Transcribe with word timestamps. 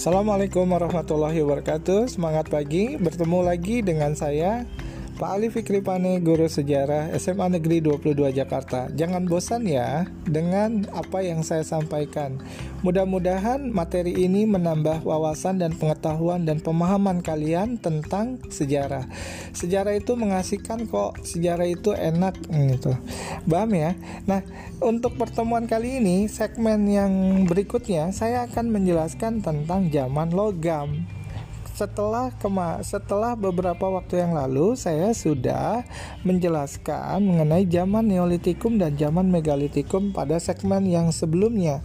Assalamualaikum 0.00 0.64
warahmatullahi 0.64 1.44
wabarakatuh 1.44 2.08
Semangat 2.08 2.48
pagi, 2.48 2.96
bertemu 2.96 3.44
lagi 3.44 3.84
dengan 3.84 4.16
saya 4.16 4.64
Pak 5.20 5.28
Ali 5.28 5.52
Fikri 5.52 5.84
Pane, 5.84 6.24
Guru 6.24 6.48
Sejarah 6.48 7.12
SMA 7.20 7.60
Negeri 7.60 7.84
22 7.84 8.32
Jakarta. 8.32 8.88
Jangan 8.96 9.28
bosan 9.28 9.68
ya 9.68 10.08
dengan 10.24 10.88
apa 10.96 11.20
yang 11.20 11.44
saya 11.44 11.60
sampaikan. 11.68 12.40
Mudah-mudahan 12.80 13.68
materi 13.68 14.24
ini 14.24 14.48
menambah 14.48 15.04
wawasan 15.04 15.60
dan 15.60 15.76
pengetahuan 15.76 16.48
dan 16.48 16.64
pemahaman 16.64 17.20
kalian 17.20 17.76
tentang 17.76 18.40
sejarah. 18.48 19.04
Sejarah 19.52 20.00
itu 20.00 20.16
mengasihkan 20.16 20.88
kok, 20.88 21.20
sejarah 21.20 21.68
itu 21.68 21.92
enak 21.92 22.40
gitu. 22.48 22.96
Paham 23.44 23.76
ya? 23.76 23.92
Nah, 24.24 24.40
untuk 24.80 25.20
pertemuan 25.20 25.68
kali 25.68 26.00
ini, 26.00 26.24
segmen 26.24 26.88
yang 26.88 27.12
berikutnya 27.44 28.16
saya 28.16 28.48
akan 28.48 28.72
menjelaskan 28.72 29.44
tentang 29.44 29.92
zaman 29.92 30.32
logam 30.32 31.04
setelah 31.80 32.28
kema 32.36 32.84
setelah 32.84 33.32
beberapa 33.32 33.88
waktu 33.88 34.20
yang 34.20 34.36
lalu 34.36 34.76
saya 34.76 35.16
sudah 35.16 35.80
menjelaskan 36.28 37.24
mengenai 37.24 37.64
zaman 37.64 38.04
Neolitikum 38.04 38.76
dan 38.76 39.00
zaman 39.00 39.32
Megalitikum 39.32 40.12
pada 40.12 40.36
segmen 40.36 40.84
yang 40.84 41.08
sebelumnya. 41.08 41.80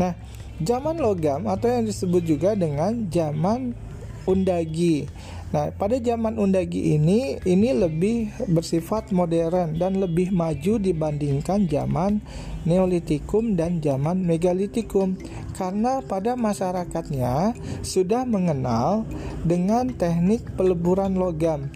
Nah, 0.00 0.16
zaman 0.62 0.96
logam 1.00 1.48
atau 1.48 1.68
yang 1.68 1.84
disebut 1.84 2.22
juga 2.24 2.54
dengan 2.56 3.08
zaman 3.10 3.74
Undagi. 4.22 5.10
Nah, 5.50 5.74
pada 5.74 5.98
zaman 5.98 6.38
Undagi 6.38 6.96
ini 6.96 7.36
ini 7.42 7.74
lebih 7.74 8.32
bersifat 8.48 9.10
modern 9.10 9.76
dan 9.76 9.98
lebih 9.98 10.30
maju 10.32 10.78
dibandingkan 10.78 11.66
zaman 11.66 12.22
Neolitikum 12.62 13.58
dan 13.58 13.82
zaman 13.82 14.22
Megalitikum 14.22 15.18
karena 15.58 16.00
pada 16.00 16.38
masyarakatnya 16.38 17.52
sudah 17.82 18.22
mengenal 18.24 19.04
dengan 19.44 19.90
teknik 19.92 20.46
peleburan 20.56 21.18
logam 21.18 21.68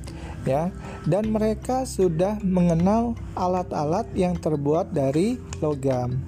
ya 0.47 0.71
dan 1.05 1.29
mereka 1.35 1.83
sudah 1.85 2.39
mengenal 2.41 3.19
alat-alat 3.35 4.07
yang 4.15 4.39
terbuat 4.39 4.95
dari 4.95 5.37
logam. 5.59 6.23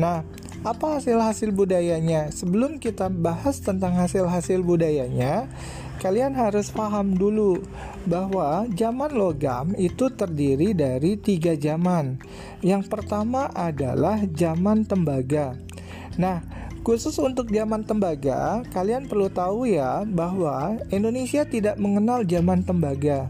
Nah, 0.00 0.24
apa 0.62 1.02
hasil-hasil 1.02 1.50
budayanya? 1.50 2.30
Sebelum 2.30 2.78
kita 2.78 3.10
bahas 3.10 3.58
tentang 3.58 3.98
hasil-hasil 3.98 4.62
budayanya, 4.62 5.50
kalian 5.98 6.38
harus 6.38 6.70
paham 6.70 7.18
dulu 7.18 7.58
bahwa 8.06 8.70
zaman 8.70 9.10
logam 9.10 9.74
itu 9.74 10.06
terdiri 10.14 10.70
dari 10.70 11.18
tiga 11.18 11.58
zaman. 11.58 12.22
Yang 12.62 12.86
pertama 12.86 13.50
adalah 13.50 14.22
zaman 14.22 14.86
tembaga. 14.86 15.58
Nah, 16.14 16.46
khusus 16.86 17.18
untuk 17.18 17.50
zaman 17.50 17.82
tembaga, 17.82 18.62
kalian 18.70 19.10
perlu 19.10 19.26
tahu 19.34 19.66
ya 19.66 20.06
bahwa 20.06 20.78
Indonesia 20.94 21.42
tidak 21.42 21.74
mengenal 21.82 22.22
zaman 22.22 22.62
tembaga. 22.62 23.26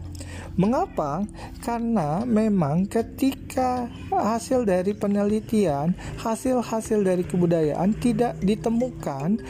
Mengapa? 0.53 1.25
Karena 1.65 2.21
memang 2.29 2.85
ketika 2.85 3.89
hasil 4.13 4.69
dari 4.69 4.93
penelitian, 4.93 5.97
hasil-hasil 6.21 7.01
dari 7.01 7.25
kebudayaan 7.25 7.97
tidak 7.97 8.37
ditemukan 8.37 9.41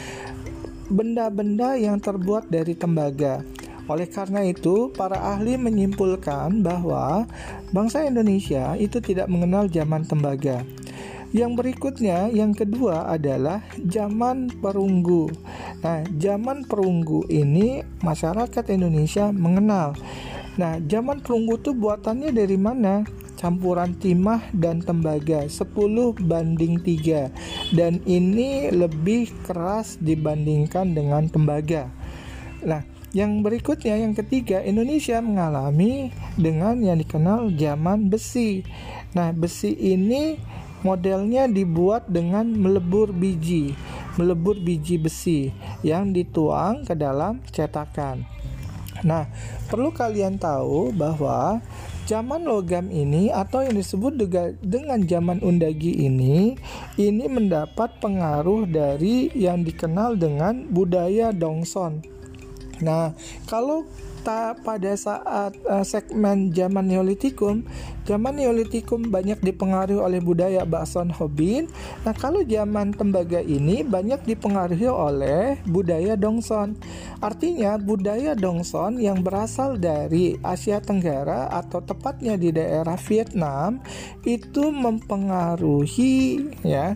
benda-benda 0.88 1.76
yang 1.76 2.00
terbuat 2.00 2.48
dari 2.48 2.72
tembaga. 2.80 3.44
Oleh 3.92 4.08
karena 4.08 4.48
itu, 4.48 4.96
para 4.96 5.20
ahli 5.20 5.60
menyimpulkan 5.60 6.64
bahwa 6.64 7.28
bangsa 7.76 8.08
Indonesia 8.08 8.80
itu 8.80 9.04
tidak 9.04 9.28
mengenal 9.28 9.68
zaman 9.68 10.08
tembaga. 10.08 10.64
Yang 11.36 11.52
berikutnya, 11.60 12.32
yang 12.32 12.56
kedua 12.56 13.12
adalah 13.12 13.66
zaman 13.76 14.54
perunggu. 14.62 15.34
Nah, 15.84 16.06
zaman 16.16 16.64
perunggu 16.64 17.28
ini 17.28 17.84
masyarakat 18.00 18.64
Indonesia 18.72 19.34
mengenal. 19.34 19.98
Nah, 20.60 20.78
zaman 20.86 21.22
perunggu 21.22 21.58
itu 21.58 21.72
buatannya 21.74 22.30
dari 22.30 22.58
mana? 22.58 23.04
campuran 23.44 23.92
timah 24.00 24.40
dan 24.56 24.80
tembaga 24.80 25.44
10 25.44 25.68
banding 26.24 26.80
3 26.80 27.76
dan 27.76 28.00
ini 28.08 28.72
lebih 28.72 29.36
keras 29.44 30.00
dibandingkan 30.00 30.96
dengan 30.96 31.28
tembaga. 31.28 31.92
Nah, 32.64 32.88
yang 33.12 33.44
berikutnya 33.44 34.00
yang 34.00 34.16
ketiga 34.16 34.64
Indonesia 34.64 35.20
mengalami 35.20 36.16
dengan 36.40 36.80
yang 36.80 37.04
dikenal 37.04 37.52
zaman 37.60 38.08
besi. 38.08 38.64
Nah, 39.12 39.36
besi 39.36 39.76
ini 39.76 40.40
modelnya 40.88 41.52
dibuat 41.52 42.08
dengan 42.08 42.48
melebur 42.48 43.12
biji, 43.12 43.76
melebur 44.16 44.56
biji 44.56 44.96
besi 44.98 45.52
yang 45.84 46.16
dituang 46.16 46.88
ke 46.88 46.96
dalam 46.96 47.44
cetakan. 47.52 48.24
Nah, 49.04 49.28
perlu 49.68 49.92
kalian 49.92 50.40
tahu 50.40 50.96
bahwa 50.96 51.60
zaman 52.08 52.44
logam 52.44 52.92
ini 52.92 53.32
atau 53.32 53.64
yang 53.64 53.76
disebut 53.76 54.16
dengan 54.60 55.00
zaman 55.08 55.40
undagi 55.40 56.04
ini 56.04 56.56
ini 57.00 57.26
mendapat 57.32 58.00
pengaruh 58.04 58.68
dari 58.68 59.32
yang 59.36 59.64
dikenal 59.64 60.20
dengan 60.20 60.68
budaya 60.68 61.32
Dongson. 61.32 62.04
Nah, 62.84 63.16
kalau 63.48 63.88
kita 64.24 64.56
pada 64.64 64.96
saat 64.96 65.52
uh, 65.68 65.84
segmen 65.84 66.48
zaman 66.56 66.88
Neolitikum, 66.88 67.68
zaman 68.08 68.40
Neolitikum 68.40 69.12
banyak 69.12 69.44
dipengaruhi 69.44 70.00
oleh 70.00 70.24
budaya 70.24 70.64
Bakson 70.64 71.12
Hobin. 71.12 71.68
Nah, 72.08 72.16
kalau 72.16 72.40
zaman 72.48 72.96
tembaga 72.96 73.44
ini 73.44 73.84
banyak 73.84 74.24
dipengaruhi 74.24 74.88
oleh 74.88 75.60
budaya 75.68 76.16
Dongson. 76.16 76.80
Artinya 77.20 77.76
budaya 77.76 78.32
Dongson 78.32 78.96
yang 79.04 79.20
berasal 79.20 79.76
dari 79.76 80.40
Asia 80.40 80.80
Tenggara 80.80 81.52
atau 81.52 81.84
tepatnya 81.84 82.40
di 82.40 82.56
daerah 82.56 82.96
Vietnam 82.96 83.84
itu 84.24 84.72
mempengaruhi 84.72 86.48
ya 86.64 86.96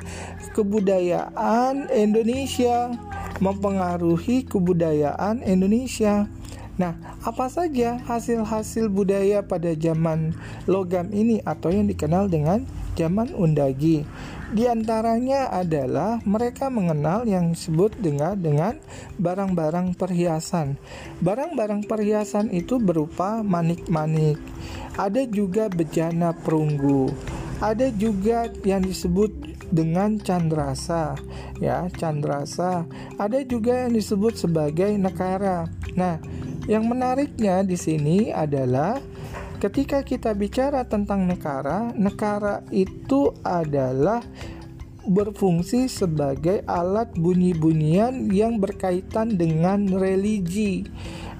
kebudayaan 0.55 1.91
Indonesia, 1.91 2.95
mempengaruhi 3.43 4.47
kebudayaan 4.47 5.43
Indonesia. 5.43 6.31
Nah, 6.77 6.93
apa 7.25 7.49
saja 7.49 7.97
hasil-hasil 8.05 8.93
budaya 8.93 9.41
pada 9.41 9.73
zaman 9.73 10.37
logam 10.69 11.09
ini 11.09 11.41
atau 11.41 11.73
yang 11.73 11.89
dikenal 11.89 12.29
dengan 12.29 12.69
zaman 12.93 13.33
undagi? 13.33 14.05
Di 14.53 14.69
antaranya 14.69 15.49
adalah 15.49 16.21
mereka 16.23 16.69
mengenal 16.69 17.25
yang 17.25 17.51
disebut 17.51 17.97
dengan 17.97 18.37
dengan 18.37 18.77
barang-barang 19.17 19.97
perhiasan. 19.97 20.77
Barang-barang 21.19 21.89
perhiasan 21.89 22.53
itu 22.53 22.77
berupa 22.77 23.41
manik-manik. 23.41 24.37
Ada 24.95 25.25
juga 25.25 25.67
bejana 25.73 26.31
perunggu. 26.31 27.09
Ada 27.57 27.89
juga 27.89 28.53
yang 28.61 28.85
disebut 28.85 29.47
dengan 29.67 30.15
candrasa 30.15 31.19
ya 31.59 31.91
candrasa 31.91 32.87
ada 33.19 33.43
juga 33.43 33.87
yang 33.87 33.99
disebut 33.99 34.39
sebagai 34.39 34.95
nekara 34.95 35.67
nah 35.97 36.21
yang 36.67 36.85
menariknya 36.85 37.63
di 37.63 37.79
sini 37.79 38.29
adalah 38.35 38.99
ketika 39.63 40.03
kita 40.03 40.35
bicara 40.35 40.83
tentang 40.83 41.25
negara, 41.25 41.95
negara 41.95 42.61
itu 42.69 43.33
adalah 43.41 44.21
berfungsi 45.07 45.87
sebagai 45.87 46.61
alat 46.67 47.15
bunyi-bunyian 47.15 48.27
yang 48.27 48.59
berkaitan 48.59 49.39
dengan 49.39 49.87
religi. 49.87 50.83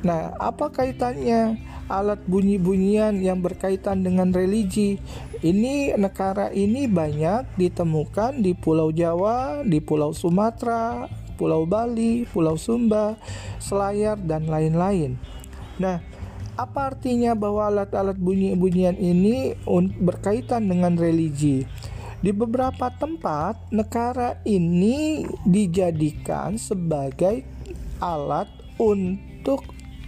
Nah, 0.08 0.32
apa 0.40 0.72
kaitannya 0.72 1.60
alat 1.92 2.24
bunyi-bunyian 2.32 3.20
yang 3.20 3.44
berkaitan 3.44 4.08
dengan 4.08 4.32
religi? 4.32 5.04
Ini 5.44 6.00
negara 6.00 6.50
ini 6.56 6.88
banyak 6.88 7.60
ditemukan 7.60 8.40
di 8.40 8.56
Pulau 8.56 8.90
Jawa, 8.96 9.68
di 9.68 9.84
Pulau 9.84 10.16
Sumatera, 10.16 11.12
Pulau 11.38 11.70
Bali, 11.70 12.26
Pulau 12.26 12.58
Sumba, 12.58 13.16
Selayar, 13.62 14.18
dan 14.18 14.50
lain-lain. 14.50 15.22
Nah, 15.78 16.02
apa 16.58 16.90
artinya 16.90 17.38
bahwa 17.38 17.70
alat-alat 17.70 18.18
bunyi-bunyian 18.18 18.98
ini 18.98 19.54
berkaitan 20.02 20.66
dengan 20.66 20.98
religi? 20.98 21.70
Di 22.18 22.34
beberapa 22.34 22.90
tempat, 22.90 23.70
negara 23.70 24.42
ini 24.42 25.22
dijadikan 25.46 26.58
sebagai 26.58 27.46
alat 28.02 28.50
untuk 28.82 29.62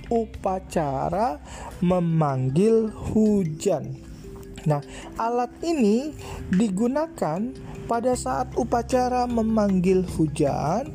upacara 0.09 1.37
memanggil 1.85 2.89
hujan. 3.13 3.93
Nah, 4.65 4.81
alat 5.21 5.53
ini 5.61 6.11
digunakan 6.49 7.53
pada 7.85 8.13
saat 8.17 8.57
upacara 8.57 9.29
memanggil 9.29 10.01
hujan 10.17 10.89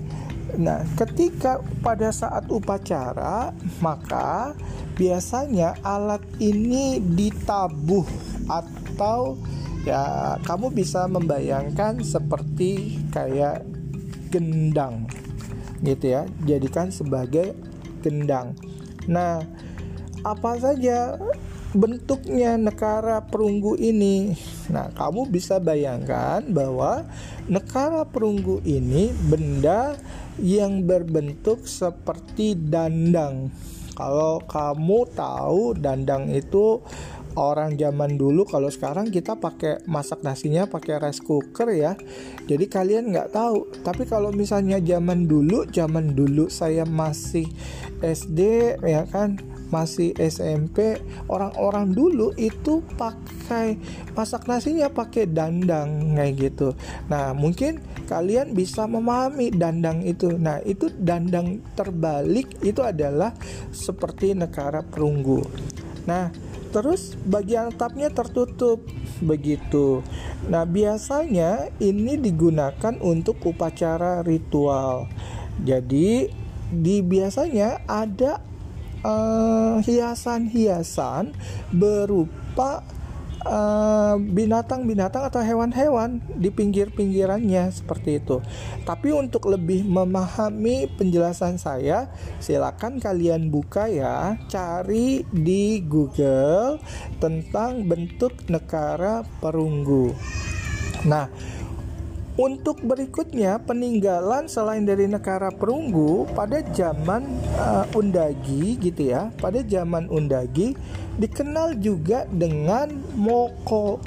Nah, 0.59 0.87
ketika 0.95 1.59
pada 1.83 2.15
saat 2.15 2.47
upacara, 2.51 3.51
maka 3.83 4.55
biasanya 4.95 5.75
alat 5.83 6.23
ini 6.39 7.03
ditabuh 7.03 8.07
atau 8.47 9.35
ya 9.85 10.35
kamu 10.47 10.73
bisa 10.73 11.05
membayangkan 11.11 12.01
seperti 12.01 13.03
kayak 13.11 13.67
gendang. 14.31 15.07
gitu 15.85 16.17
ya 16.17 16.25
jadikan 16.49 16.89
sebagai 16.89 17.53
gendang 18.01 18.57
nah 19.05 19.45
apa 20.25 20.57
saja 20.57 21.21
bentuknya 21.75 22.55
nekara 22.55 23.19
perunggu 23.27 23.75
ini. 23.75 24.39
Nah, 24.71 24.95
kamu 24.95 25.27
bisa 25.27 25.59
bayangkan 25.59 26.47
bahwa 26.47 27.03
nekara 27.51 28.07
perunggu 28.07 28.63
ini 28.63 29.11
benda 29.27 29.99
yang 30.41 30.87
berbentuk 30.87 31.67
seperti 31.67 32.59
dandang. 32.59 33.51
Kalau 33.95 34.43
kamu 34.43 35.07
tahu 35.15 35.79
dandang 35.79 36.27
itu 36.35 36.83
orang 37.39 37.75
zaman 37.75 38.15
dulu 38.15 38.47
kalau 38.47 38.71
sekarang 38.71 39.11
kita 39.11 39.39
pakai 39.39 39.83
masak 39.87 40.23
nasinya 40.23 40.67
pakai 40.67 40.99
rice 40.99 41.23
cooker 41.23 41.71
ya. 41.71 41.95
Jadi 42.47 42.67
kalian 42.67 43.15
nggak 43.15 43.31
tahu. 43.35 43.71
Tapi 43.87 44.07
kalau 44.07 44.35
misalnya 44.35 44.83
zaman 44.83 45.31
dulu 45.31 45.67
zaman 45.71 46.15
dulu 46.15 46.51
saya 46.51 46.83
masih 46.83 47.47
SD 48.03 48.75
ya 48.83 49.07
kan 49.07 49.39
masih 49.75 50.15
SMP 50.15 51.03
orang-orang 51.27 51.91
dulu 51.91 52.31
itu 52.39 52.87
pakai 52.95 53.75
masak 54.15 54.47
nasinya 54.47 54.87
pakai 54.87 55.27
dandang 55.27 56.15
kayak 56.15 56.35
gitu 56.39 56.69
nah 57.11 57.35
mungkin 57.35 57.83
kalian 58.07 58.55
bisa 58.55 58.87
memahami 58.87 59.51
dandang 59.51 60.07
itu 60.07 60.39
nah 60.39 60.63
itu 60.63 60.87
dandang 60.95 61.59
terbalik 61.75 62.55
itu 62.63 62.87
adalah 62.87 63.35
seperti 63.75 64.39
negara 64.39 64.87
perunggu 64.87 65.43
nah 66.07 66.31
terus 66.71 67.15
bagian 67.23 67.71
atapnya 67.71 68.11
tertutup 68.11 68.83
begitu. 69.23 70.03
Nah, 70.51 70.67
biasanya 70.67 71.71
ini 71.79 72.19
digunakan 72.19 72.99
untuk 72.99 73.39
upacara 73.47 74.27
ritual. 74.27 75.07
Jadi, 75.63 76.27
di 76.75 76.97
biasanya 76.99 77.87
ada 77.87 78.43
hiasan-hiasan 79.85 81.25
uh, 81.31 81.37
berupa 81.69 82.81
eh, 83.45 84.17
binatang-binatang 84.17 85.23
uh, 85.25 85.29
atau 85.29 85.45
hewan-hewan 85.45 86.25
di 86.33 86.49
pinggir-pinggirannya 86.49 87.69
seperti 87.69 88.25
itu. 88.25 88.41
Tapi 88.89 89.13
untuk 89.13 89.53
lebih 89.53 89.85
memahami 89.85 90.89
penjelasan 90.97 91.61
saya, 91.61 92.09
silakan 92.41 92.97
kalian 92.97 93.53
buka 93.53 93.85
ya, 93.93 94.41
cari 94.49 95.29
di 95.29 95.85
Google 95.85 96.81
tentang 97.21 97.85
bentuk 97.85 98.33
negara 98.49 99.21
perunggu. 99.45 100.17
Nah, 101.05 101.29
untuk 102.35 102.83
berikutnya 102.83 103.63
peninggalan 103.63 104.51
selain 104.51 104.83
dari 104.83 105.07
negara 105.07 105.55
perunggu 105.55 106.27
pada 106.35 106.67
zaman 106.75 107.23
uh, 107.55 107.87
Undagi 107.95 108.75
gitu 108.83 109.15
ya. 109.15 109.31
Pada 109.39 109.63
zaman 109.63 110.11
Undagi 110.11 110.75
dikenal 111.19 111.79
juga 111.79 112.27
dengan 112.27 112.91
Moko. 113.15 114.03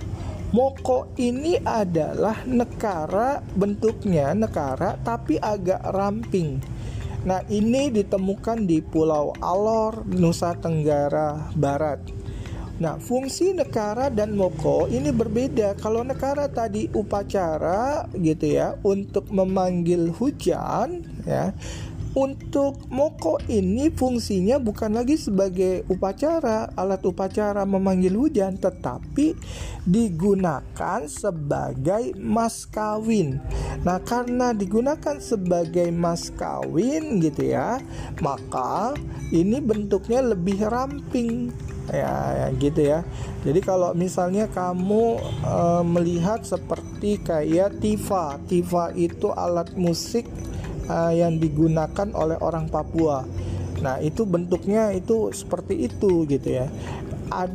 Moko 0.52 1.12
ini 1.20 1.60
adalah 1.64 2.44
negara 2.48 3.44
bentuknya 3.56 4.32
negara 4.36 4.96
tapi 5.04 5.40
agak 5.40 5.84
ramping. 5.92 6.60
Nah, 7.28 7.44
ini 7.52 7.92
ditemukan 7.92 8.64
di 8.64 8.80
Pulau 8.80 9.36
Alor, 9.44 10.08
Nusa 10.08 10.56
Tenggara 10.56 11.52
Barat. 11.60 12.17
Nah, 12.78 13.02
fungsi 13.02 13.58
nekara 13.58 14.14
dan 14.14 14.38
moko 14.38 14.86
ini 14.86 15.10
berbeda. 15.10 15.74
Kalau 15.82 16.06
nekara 16.06 16.46
tadi 16.46 16.86
upacara 16.94 18.06
gitu 18.14 18.46
ya 18.46 18.78
untuk 18.86 19.34
memanggil 19.34 20.14
hujan 20.14 21.02
ya. 21.26 21.58
Untuk 22.18 22.90
moko 22.90 23.38
ini 23.46 23.94
fungsinya 23.94 24.58
bukan 24.58 24.98
lagi 24.98 25.22
sebagai 25.22 25.86
upacara, 25.86 26.74
alat 26.74 27.06
upacara 27.06 27.62
memanggil 27.62 28.18
hujan, 28.18 28.58
tetapi 28.58 29.38
digunakan 29.86 31.06
sebagai 31.06 32.18
mas 32.18 32.66
kawin. 32.66 33.38
Nah, 33.86 34.02
karena 34.02 34.50
digunakan 34.50 35.22
sebagai 35.22 35.94
mas 35.94 36.34
kawin 36.34 37.22
gitu 37.22 37.54
ya, 37.54 37.78
maka 38.18 38.98
ini 39.30 39.62
bentuknya 39.62 40.26
lebih 40.26 40.66
ramping 40.66 41.54
ya, 41.94 42.12
ya 42.34 42.48
gitu 42.60 42.82
ya 42.84 43.00
jadi 43.48 43.60
kalau 43.64 43.96
misalnya 43.96 44.48
kamu 44.52 45.20
e, 45.44 45.56
melihat 45.88 46.44
seperti 46.44 47.20
kayak 47.24 47.80
tifa 47.80 48.40
tifa 48.48 48.92
itu 48.96 49.32
alat 49.32 49.72
musik 49.80 50.28
e, 50.88 50.98
yang 51.20 51.38
digunakan 51.38 52.10
oleh 52.16 52.40
orang 52.40 52.72
Papua 52.72 53.28
nah 53.78 54.02
itu 54.02 54.26
bentuknya 54.26 54.90
itu 54.96 55.30
seperti 55.36 55.86
itu 55.86 56.26
gitu 56.26 56.50
ya 56.64 56.66
Ad, 57.30 57.54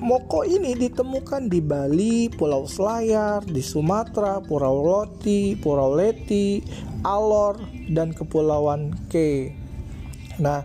Moko 0.00 0.48
ini 0.48 0.72
ditemukan 0.72 1.52
di 1.52 1.60
Bali, 1.60 2.32
Pulau 2.32 2.64
Selayar, 2.64 3.44
di 3.44 3.60
Sumatera, 3.60 4.40
Pulau 4.40 4.80
Loti, 4.80 5.52
Pulau 5.60 5.92
Leti, 5.92 6.64
Alor, 7.04 7.60
dan 7.92 8.16
Kepulauan 8.16 8.96
K. 9.12 9.52
Nah, 10.40 10.64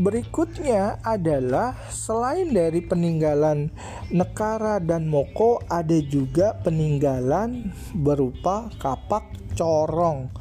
Berikutnya 0.00 1.02
adalah 1.04 1.74
selain 1.92 2.54
dari 2.56 2.80
peninggalan 2.80 3.68
Nekara 4.08 4.80
dan 4.80 5.10
Moko 5.10 5.60
ada 5.66 5.98
juga 6.00 6.56
peninggalan 6.62 7.74
berupa 7.92 8.72
kapak 8.80 9.28
corong. 9.58 10.32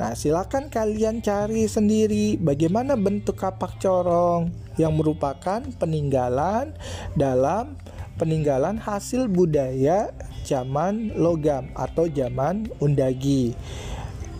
Nah, 0.00 0.16
silakan 0.16 0.72
kalian 0.72 1.20
cari 1.20 1.68
sendiri 1.68 2.40
bagaimana 2.40 2.96
bentuk 2.96 3.36
kapak 3.36 3.76
corong 3.76 4.48
yang 4.80 4.96
merupakan 4.96 5.60
peninggalan 5.76 6.72
dalam 7.12 7.76
peninggalan 8.16 8.80
hasil 8.80 9.28
budaya 9.28 10.08
zaman 10.48 11.12
logam 11.12 11.68
atau 11.76 12.08
zaman 12.08 12.72
undagi. 12.80 13.52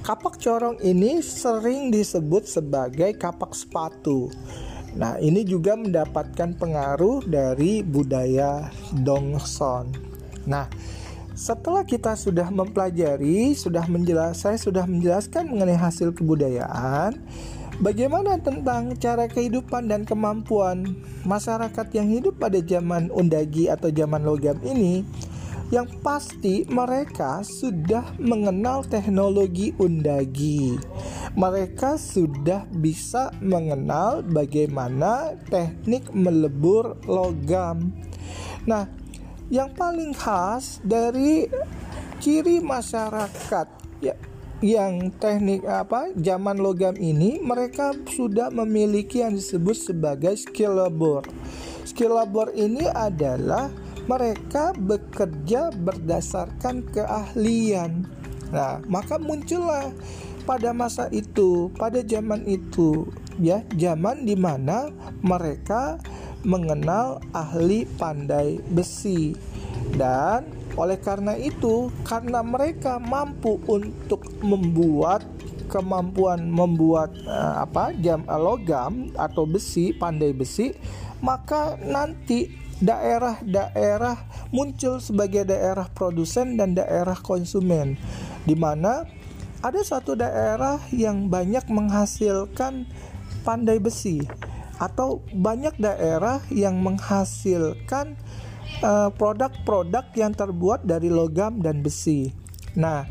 Kapak 0.02 0.40
corong 0.42 0.82
ini 0.82 1.22
sering 1.22 1.94
disebut 1.94 2.48
sebagai 2.48 3.14
kapak 3.14 3.54
sepatu. 3.54 4.32
Nah, 4.98 5.16
ini 5.22 5.46
juga 5.46 5.78
mendapatkan 5.78 6.58
pengaruh 6.58 7.24
dari 7.24 7.86
budaya 7.86 8.68
Dongson. 8.92 9.88
Nah, 10.44 10.66
setelah 11.32 11.82
kita 11.84 12.12
sudah 12.12 12.52
mempelajari, 12.52 13.56
sudah 13.56 13.88
menjelas, 13.88 14.44
saya 14.44 14.60
sudah 14.60 14.84
menjelaskan 14.84 15.48
mengenai 15.48 15.80
hasil 15.80 16.12
kebudayaan, 16.12 17.16
bagaimana 17.80 18.36
tentang 18.40 18.92
cara 19.00 19.24
kehidupan 19.28 19.88
dan 19.88 20.04
kemampuan 20.04 20.84
masyarakat 21.24 21.86
yang 21.96 22.08
hidup 22.12 22.36
pada 22.36 22.60
zaman 22.60 23.08
Undagi 23.08 23.72
atau 23.72 23.88
zaman 23.88 24.22
logam 24.22 24.60
ini 24.60 25.04
yang 25.72 25.88
pasti 26.04 26.68
mereka 26.68 27.40
sudah 27.40 28.04
mengenal 28.20 28.84
teknologi 28.84 29.72
undagi. 29.80 30.76
Mereka 31.32 31.96
sudah 31.96 32.68
bisa 32.68 33.32
mengenal 33.40 34.20
bagaimana 34.20 35.32
teknik 35.48 36.12
melebur 36.12 37.00
logam. 37.08 37.88
Nah, 38.68 38.84
yang 39.52 39.68
paling 39.76 40.16
khas 40.16 40.80
dari 40.80 41.44
ciri 42.24 42.64
masyarakat 42.64 43.68
ya 44.00 44.16
yang 44.64 45.12
teknik 45.20 45.60
apa 45.68 46.08
zaman 46.16 46.56
logam 46.56 46.96
ini 46.96 47.36
mereka 47.44 47.92
sudah 48.08 48.48
memiliki 48.48 49.20
yang 49.20 49.36
disebut 49.36 49.74
sebagai 49.74 50.38
skill 50.38 50.80
labor. 50.80 51.26
Skill 51.84 52.16
labor 52.16 52.54
ini 52.54 52.86
adalah 52.86 53.68
mereka 54.06 54.70
bekerja 54.72 55.74
berdasarkan 55.74 56.86
keahlian. 56.94 58.06
Nah, 58.54 58.78
maka 58.86 59.18
muncullah 59.18 59.90
pada 60.46 60.70
masa 60.70 61.10
itu, 61.10 61.74
pada 61.74 61.98
zaman 62.06 62.46
itu, 62.46 63.10
ya, 63.42 63.66
zaman 63.74 64.22
di 64.22 64.38
mana 64.38 64.94
mereka 65.26 65.98
mengenal 66.42 67.22
ahli 67.34 67.86
pandai 67.98 68.58
besi. 68.70 69.34
Dan 69.92 70.46
oleh 70.78 70.96
karena 70.98 71.36
itu, 71.36 71.90
karena 72.06 72.40
mereka 72.40 72.96
mampu 73.02 73.60
untuk 73.68 74.24
membuat 74.40 75.26
kemampuan 75.72 76.52
membuat 76.52 77.16
uh, 77.24 77.64
apa 77.64 77.96
jam 78.04 78.28
logam 78.28 79.08
atau 79.16 79.48
besi 79.48 79.96
pandai 79.96 80.36
besi 80.36 80.76
maka 81.24 81.80
nanti 81.80 82.52
daerah-daerah 82.84 84.20
muncul 84.52 85.00
sebagai 85.00 85.48
daerah 85.48 85.88
produsen 85.88 86.60
dan 86.60 86.76
daerah 86.76 87.16
konsumen 87.16 87.96
di 88.44 88.52
mana 88.52 89.08
ada 89.64 89.80
satu 89.80 90.12
daerah 90.12 90.76
yang 90.92 91.32
banyak 91.32 91.64
menghasilkan 91.72 92.84
pandai 93.46 93.80
besi 93.80 94.20
atau 94.82 95.22
banyak 95.30 95.78
daerah 95.78 96.42
yang 96.50 96.82
menghasilkan 96.82 98.18
eh, 98.82 99.10
produk-produk 99.14 100.02
uh, 100.10 100.16
yang 100.18 100.34
terbuat 100.34 100.82
dari 100.82 101.06
logam 101.06 101.62
dan 101.62 101.86
besi. 101.86 102.34
Nah, 102.74 103.06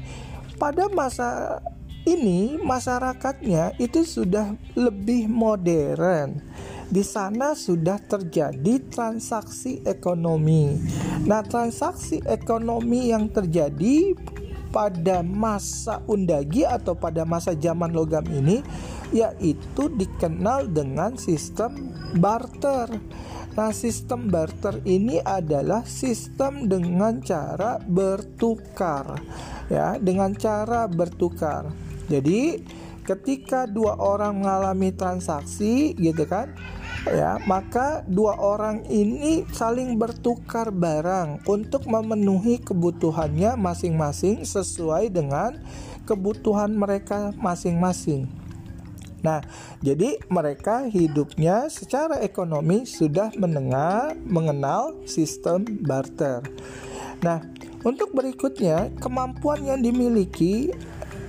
pada 0.59 0.91
masa 0.91 1.61
ini 2.03 2.59
masyarakatnya 2.59 3.79
itu 3.79 4.03
sudah 4.03 4.57
lebih 4.75 5.31
modern. 5.31 6.43
Di 6.91 7.07
sana 7.07 7.55
sudah 7.55 8.03
terjadi 8.03 8.83
transaksi 8.91 9.79
ekonomi. 9.87 10.75
Nah, 11.23 11.39
transaksi 11.39 12.19
ekonomi 12.27 13.15
yang 13.15 13.31
terjadi 13.31 14.11
pada 14.75 15.23
masa 15.23 16.03
undagi 16.07 16.67
atau 16.67 16.95
pada 16.95 17.27
masa 17.27 17.55
zaman 17.55 17.91
logam 17.91 18.23
ini 18.31 18.63
yaitu 19.11 19.91
dikenal 19.91 20.71
dengan 20.71 21.19
sistem 21.19 21.91
barter. 22.17 22.87
Nah, 23.51 23.75
sistem 23.75 24.31
barter 24.31 24.79
ini 24.87 25.19
adalah 25.19 25.83
sistem 25.83 26.71
dengan 26.71 27.19
cara 27.19 27.75
bertukar. 27.83 29.19
Ya, 29.67 29.99
dengan 29.99 30.31
cara 30.35 30.87
bertukar. 30.87 31.71
Jadi 32.07 32.63
ketika 33.03 33.67
dua 33.67 33.99
orang 33.99 34.39
mengalami 34.39 34.93
transaksi 34.93 35.97
gitu 35.97 36.23
kan 36.29 36.53
ya 37.09 37.41
maka 37.49 38.05
dua 38.05 38.37
orang 38.37 38.85
ini 38.85 39.41
saling 39.49 39.97
bertukar 39.97 40.69
barang 40.69 41.41
untuk 41.49 41.89
memenuhi 41.89 42.61
kebutuhannya 42.61 43.57
masing-masing 43.57 44.45
sesuai 44.45 45.09
dengan 45.09 45.57
kebutuhan 46.05 46.73
mereka 46.77 47.33
masing-masing. 47.41 48.40
Nah, 49.21 49.41
jadi 49.85 50.17
mereka 50.29 50.89
hidupnya 50.89 51.69
secara 51.69 52.21
ekonomi 52.21 52.85
sudah 52.89 53.29
mendengar 53.37 54.17
mengenal 54.25 54.97
sistem 55.05 55.65
barter. 55.85 56.41
Nah, 57.21 57.41
untuk 57.85 58.13
berikutnya 58.13 58.93
kemampuan 59.01 59.65
yang 59.65 59.81
dimiliki 59.81 60.73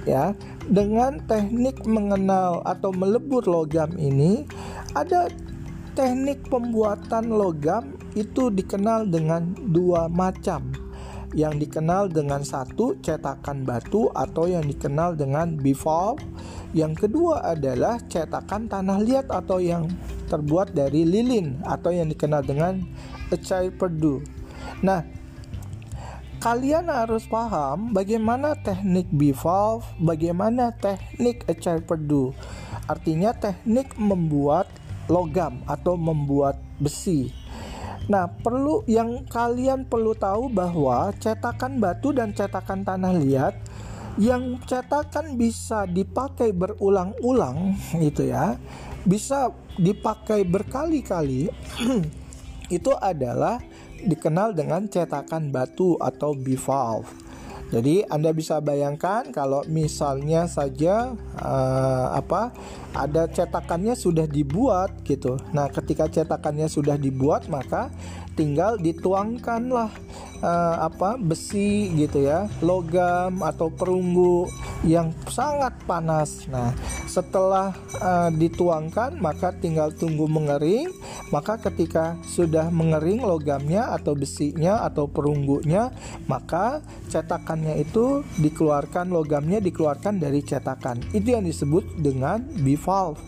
ya 0.09 0.33
dengan 0.67 1.23
teknik 1.31 1.85
mengenal 1.87 2.65
atau 2.67 2.91
melebur 2.91 3.45
logam 3.47 3.93
ini 4.01 4.49
ada 4.97 5.31
teknik 5.93 6.49
pembuatan 6.49 7.29
logam 7.33 7.93
itu 8.17 8.49
dikenal 8.53 9.09
dengan 9.09 9.53
dua 9.73 10.09
macam 10.09 10.82
yang 11.33 11.57
dikenal 11.57 12.13
dengan 12.13 12.45
satu 12.45 12.97
cetakan 13.01 13.65
batu 13.65 14.13
atau 14.13 14.49
yang 14.49 14.65
dikenal 14.65 15.17
dengan 15.17 15.57
bivalve 15.57 16.21
yang 16.73 16.97
kedua 16.97 17.45
adalah 17.45 18.01
cetakan 18.09 18.69
tanah 18.69 18.99
liat 19.01 19.27
atau 19.29 19.61
yang 19.61 19.89
terbuat 20.29 20.73
dari 20.73 21.05
lilin 21.05 21.61
atau 21.65 21.93
yang 21.93 22.09
dikenal 22.09 22.45
dengan 22.45 22.81
ecai 23.33 23.73
perdu 23.73 24.21
nah 24.85 25.05
kalian 26.43 26.91
harus 26.91 27.23
paham 27.31 27.95
bagaimana 27.95 28.59
teknik 28.59 29.07
bivalve, 29.15 29.87
bagaimana 30.03 30.75
teknik 30.75 31.47
ecai 31.47 31.79
perdu. 31.79 32.35
Artinya 32.91 33.31
teknik 33.31 33.95
membuat 33.95 34.67
logam 35.07 35.63
atau 35.71 35.95
membuat 35.95 36.59
besi. 36.83 37.31
Nah, 38.11 38.27
perlu 38.27 38.83
yang 38.91 39.23
kalian 39.31 39.87
perlu 39.87 40.11
tahu 40.19 40.51
bahwa 40.51 41.15
cetakan 41.23 41.79
batu 41.79 42.11
dan 42.11 42.35
cetakan 42.35 42.83
tanah 42.83 43.15
liat 43.15 43.55
yang 44.19 44.59
cetakan 44.67 45.39
bisa 45.39 45.87
dipakai 45.87 46.51
berulang-ulang 46.51 47.79
gitu 48.03 48.27
ya. 48.27 48.59
Bisa 49.07 49.55
dipakai 49.79 50.43
berkali-kali 50.43 51.49
itu 52.77 52.93
adalah 52.99 53.63
dikenal 54.03 54.51
dengan 54.59 54.91
cetakan 54.91 55.55
batu 55.55 55.95
atau 56.03 56.35
bivalve. 56.35 57.22
Jadi 57.73 58.05
Anda 58.05 58.37
bisa 58.37 58.61
bayangkan 58.61 59.33
kalau 59.33 59.65
misalnya 59.65 60.45
saja 60.45 61.17
uh, 61.41 62.07
apa 62.13 62.53
ada 62.93 63.25
cetakannya 63.33 63.97
sudah 63.97 64.29
dibuat 64.29 65.01
gitu. 65.09 65.41
Nah, 65.57 65.73
ketika 65.73 66.05
cetakannya 66.05 66.69
sudah 66.69 67.01
dibuat 67.01 67.49
maka 67.49 67.89
tinggal 68.37 68.77
dituangkanlah 68.77 69.89
uh, 70.45 70.77
apa 70.85 71.17
besi 71.17 71.89
gitu 71.97 72.29
ya, 72.29 72.45
logam 72.61 73.41
atau 73.41 73.73
perunggu 73.73 74.53
yang 74.85 75.09
sangat 75.33 75.73
panas. 75.89 76.45
Nah, 76.53 76.77
setelah 77.09 77.73
uh, 78.05 78.29
dituangkan 78.37 79.17
maka 79.17 79.57
tinggal 79.57 79.89
tunggu 79.97 80.29
mengering. 80.29 80.93
Maka 81.33 81.57
ketika 81.57 82.21
sudah 82.29 82.69
mengering 82.69 83.25
logamnya 83.25 83.89
atau 83.97 84.13
besinya 84.13 84.85
atau 84.85 85.09
perunggunya, 85.09 85.89
maka 86.29 86.85
cetakannya 87.09 87.81
itu 87.81 88.21
dikeluarkan 88.37 89.09
logamnya 89.09 89.65
dikeluarkan 89.65 90.21
dari 90.21 90.45
cetakan. 90.45 91.01
Itu 91.17 91.33
yang 91.33 91.49
disebut 91.49 91.97
dengan 91.97 92.45
bivalve. 92.61 93.19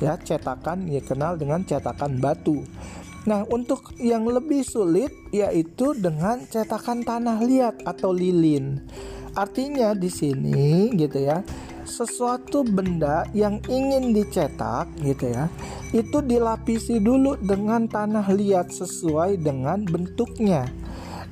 Ya, 0.00 0.16
cetakan 0.16 0.88
ya 0.88 1.04
kenal 1.04 1.36
dengan 1.36 1.60
cetakan 1.60 2.16
batu. 2.16 2.64
Nah, 3.28 3.44
untuk 3.52 3.92
yang 4.00 4.24
lebih 4.24 4.64
sulit 4.64 5.12
yaitu 5.28 5.92
dengan 5.92 6.40
cetakan 6.48 7.04
tanah 7.04 7.44
liat 7.44 7.84
atau 7.84 8.16
lilin. 8.16 8.80
Artinya 9.36 9.92
di 9.92 10.08
sini 10.08 10.88
gitu 10.96 11.20
ya, 11.20 11.44
sesuatu 11.90 12.62
benda 12.62 13.26
yang 13.34 13.58
ingin 13.66 14.14
dicetak 14.14 14.86
gitu 15.02 15.34
ya, 15.34 15.50
itu 15.90 16.22
dilapisi 16.22 17.02
dulu 17.02 17.34
dengan 17.42 17.90
tanah 17.90 18.30
liat 18.30 18.70
sesuai 18.70 19.42
dengan 19.42 19.82
bentuknya. 19.82 20.70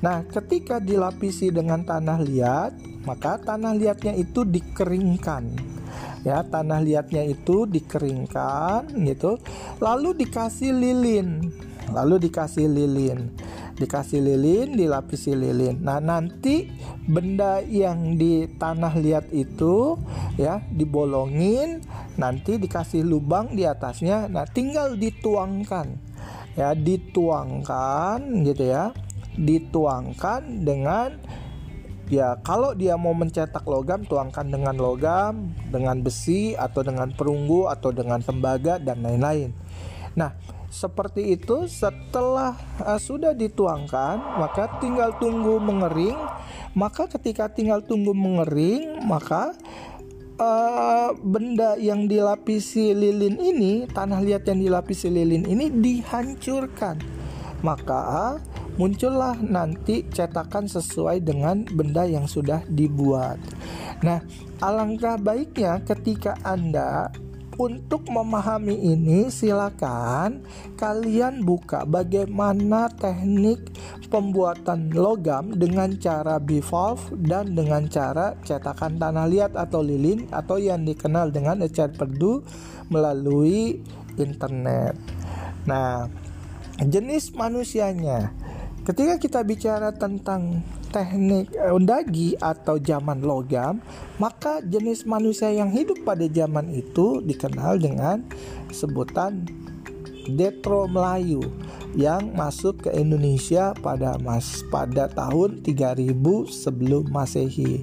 Nah, 0.03 0.27
ketika 0.27 0.83
dilapisi 0.83 1.49
dengan 1.49 1.87
tanah 1.87 2.19
liat, 2.19 2.71
maka 3.07 3.39
tanah 3.39 3.71
liatnya 3.79 4.13
itu 4.19 4.43
dikeringkan. 4.43 5.43
Ya, 6.27 6.43
tanah 6.43 6.83
liatnya 6.83 7.23
itu 7.23 7.63
dikeringkan 7.63 8.91
gitu, 9.07 9.39
lalu 9.79 10.11
dikasih 10.19 10.75
lilin. 10.75 11.47
Lalu 11.89 12.29
dikasih 12.29 12.69
lilin 12.69 13.48
dikasih 13.79 14.19
lilin, 14.19 14.75
dilapisi 14.75 15.31
lilin. 15.31 15.79
Nah, 15.79 16.03
nanti 16.03 16.67
benda 17.07 17.63
yang 17.63 18.19
di 18.19 18.45
tanah 18.59 18.93
liat 18.99 19.31
itu 19.31 19.95
ya 20.35 20.59
dibolongin, 20.67 21.79
nanti 22.19 22.59
dikasih 22.59 23.07
lubang 23.07 23.55
di 23.55 23.63
atasnya. 23.63 24.27
Nah, 24.27 24.43
tinggal 24.45 24.99
dituangkan. 24.99 26.11
Ya, 26.59 26.75
dituangkan 26.75 28.19
gitu 28.43 28.63
ya. 28.67 28.91
Dituangkan 29.39 30.67
dengan 30.67 31.15
ya 32.11 32.35
kalau 32.41 32.75
dia 32.75 32.97
mau 32.99 33.15
mencetak 33.15 33.63
logam 33.63 34.03
tuangkan 34.03 34.51
dengan 34.51 34.75
logam, 34.75 35.55
dengan 35.71 36.03
besi 36.03 36.57
atau 36.59 36.83
dengan 36.83 37.15
perunggu 37.15 37.71
atau 37.71 37.95
dengan 37.95 38.19
tembaga 38.19 38.75
dan 38.81 38.99
lain-lain. 38.99 39.55
Nah, 40.17 40.35
seperti 40.69 41.33
itu 41.33 41.65
setelah 41.65 42.53
uh, 42.85 43.01
sudah 43.01 43.33
dituangkan 43.33 44.21
maka 44.37 44.77
tinggal 44.77 45.17
tunggu 45.17 45.57
mengering 45.57 46.17
maka 46.77 47.09
ketika 47.09 47.49
tinggal 47.49 47.81
tunggu 47.81 48.13
mengering 48.13 49.01
maka 49.09 49.57
uh, 50.37 51.09
benda 51.17 51.73
yang 51.81 52.05
dilapisi 52.05 52.93
lilin 52.93 53.41
ini 53.41 53.89
tanah 53.89 54.21
liat 54.21 54.45
yang 54.45 54.61
dilapisi 54.61 55.09
lilin 55.09 55.49
ini 55.49 55.73
dihancurkan 55.73 57.01
maka 57.59 58.37
muncullah 58.79 59.35
nanti 59.43 60.07
cetakan 60.07 60.71
sesuai 60.71 61.19
dengan 61.19 61.67
benda 61.67 62.07
yang 62.07 62.23
sudah 62.23 62.63
dibuat. 62.71 63.35
Nah, 63.99 64.23
alangkah 64.63 65.19
baiknya 65.19 65.83
ketika 65.83 66.39
Anda 66.47 67.11
untuk 67.59 68.07
memahami 68.07 68.71
ini 68.71 69.27
silakan 69.27 70.47
kalian 70.79 71.43
buka 71.43 71.83
bagaimana 71.83 72.87
teknik 72.87 73.59
pembuatan 74.07 74.95
logam 74.95 75.51
dengan 75.51 75.91
cara 75.99 76.39
bivalve 76.39 77.19
dan 77.19 77.51
dengan 77.51 77.91
cara 77.91 78.39
cetakan 78.47 78.95
tanah 78.95 79.27
liat 79.27 79.53
atau 79.59 79.83
lilin 79.83 80.31
atau 80.31 80.55
yang 80.55 80.87
dikenal 80.87 81.35
dengan 81.35 81.59
ecat 81.59 81.99
perdu 81.99 82.41
melalui 82.87 83.83
internet. 84.15 84.95
Nah, 85.67 86.07
jenis 86.79 87.35
manusianya 87.35 88.31
Ketika 88.89 89.21
kita 89.21 89.39
bicara 89.45 89.93
tentang 89.93 90.65
teknik 90.89 91.53
eh, 91.55 91.71
undagi 91.71 92.35
atau 92.37 92.81
zaman 92.81 93.21
logam, 93.21 93.79
maka 94.17 94.59
jenis 94.65 95.05
manusia 95.05 95.53
yang 95.53 95.69
hidup 95.69 96.01
pada 96.03 96.25
zaman 96.27 96.69
itu 96.73 97.21
dikenal 97.23 97.79
dengan 97.79 98.25
sebutan 98.73 99.45
Detro 100.29 100.85
Melayu 100.85 101.41
yang 101.97 102.37
masuk 102.37 102.85
ke 102.85 102.89
Indonesia 102.93 103.73
pada 103.81 104.21
mas 104.21 104.61
pada 104.69 105.09
tahun 105.09 105.65
3000 105.65 106.13
sebelum 106.45 107.09
Masehi. 107.09 107.81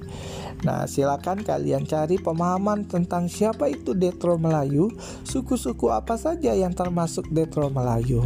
Nah, 0.63 0.87
silakan 0.87 1.43
kalian 1.43 1.83
cari 1.85 2.17
pemahaman 2.17 2.87
tentang 2.87 3.27
siapa 3.27 3.67
itu 3.67 3.91
Detro 3.93 4.39
Melayu, 4.39 4.89
suku-suku 5.27 5.91
apa 5.91 6.15
saja 6.15 6.55
yang 6.55 6.71
termasuk 6.71 7.27
Detro 7.29 7.67
Melayu. 7.67 8.23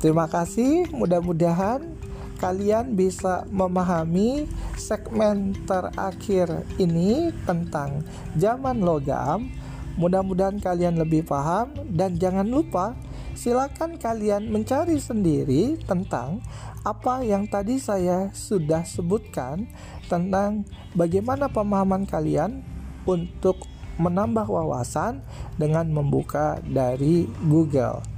Terima 0.00 0.28
kasih, 0.28 0.92
mudah-mudahan 0.92 1.95
kalian 2.36 2.94
bisa 2.94 3.48
memahami 3.48 4.46
segmen 4.76 5.56
terakhir 5.64 6.64
ini 6.76 7.32
tentang 7.48 8.04
zaman 8.36 8.80
logam. 8.84 9.48
Mudah-mudahan 9.96 10.60
kalian 10.60 11.00
lebih 11.00 11.24
paham 11.24 11.72
dan 11.88 12.20
jangan 12.20 12.44
lupa 12.44 12.92
silakan 13.32 13.96
kalian 13.96 14.48
mencari 14.52 15.00
sendiri 15.00 15.80
tentang 15.88 16.44
apa 16.84 17.24
yang 17.24 17.48
tadi 17.48 17.80
saya 17.80 18.28
sudah 18.36 18.84
sebutkan 18.84 19.68
tentang 20.08 20.68
bagaimana 20.92 21.48
pemahaman 21.48 22.04
kalian 22.04 22.60
untuk 23.08 23.64
menambah 23.96 24.44
wawasan 24.44 25.24
dengan 25.56 25.88
membuka 25.88 26.60
dari 26.60 27.24
Google 27.48 28.15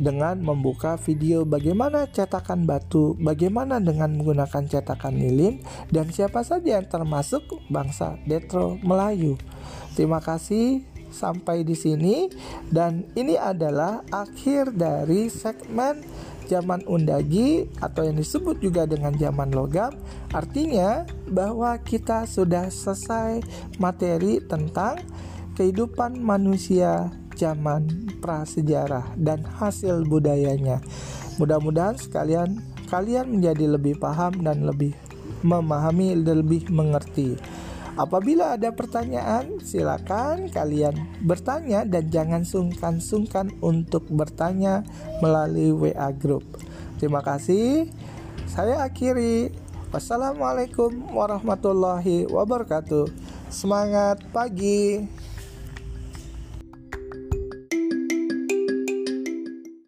dengan 0.00 0.40
membuka 0.40 0.96
video 0.96 1.44
bagaimana 1.44 2.08
cetakan 2.08 2.64
batu, 2.64 3.14
bagaimana 3.20 3.76
dengan 3.76 4.16
menggunakan 4.16 4.64
cetakan 4.64 5.20
lilin, 5.20 5.60
dan 5.92 6.08
siapa 6.08 6.40
saja 6.40 6.80
yang 6.80 6.88
termasuk 6.88 7.44
bangsa 7.68 8.16
Detro 8.24 8.80
Melayu. 8.80 9.36
Terima 9.92 10.24
kasih 10.24 10.88
sampai 11.12 11.66
di 11.66 11.74
sini 11.74 12.30
dan 12.70 13.04
ini 13.18 13.34
adalah 13.34 14.00
akhir 14.14 14.72
dari 14.72 15.26
segmen 15.26 16.00
zaman 16.46 16.82
undagi 16.86 17.66
atau 17.78 18.06
yang 18.06 18.18
disebut 18.18 18.58
juga 18.62 18.86
dengan 18.86 19.14
zaman 19.14 19.50
logam 19.54 19.94
artinya 20.34 21.06
bahwa 21.30 21.78
kita 21.82 22.26
sudah 22.26 22.70
selesai 22.70 23.42
materi 23.78 24.42
tentang 24.42 24.98
kehidupan 25.54 26.18
manusia 26.18 27.10
zaman 27.40 28.12
prasejarah 28.20 29.16
dan 29.16 29.40
hasil 29.40 30.04
budayanya. 30.04 30.84
Mudah-mudahan 31.40 31.96
sekalian 31.96 32.60
kalian 32.92 33.40
menjadi 33.40 33.80
lebih 33.80 33.96
paham 33.96 34.44
dan 34.44 34.68
lebih 34.68 34.92
memahami 35.40 36.20
dan 36.20 36.44
lebih 36.44 36.68
mengerti. 36.68 37.40
Apabila 37.96 38.56
ada 38.56 38.72
pertanyaan, 38.72 39.60
silakan 39.60 40.48
kalian 40.52 40.94
bertanya 41.24 41.84
dan 41.84 42.08
jangan 42.08 42.42
sungkan-sungkan 42.44 43.52
untuk 43.60 44.08
bertanya 44.08 44.84
melalui 45.20 45.72
WA 45.72 46.08
group. 46.14 46.44
Terima 47.00 47.24
kasih. 47.24 47.88
Saya 48.48 48.84
akhiri. 48.84 49.52
Wassalamualaikum 49.90 51.10
warahmatullahi 51.10 52.30
wabarakatuh. 52.30 53.10
Semangat 53.50 54.22
pagi. 54.30 55.19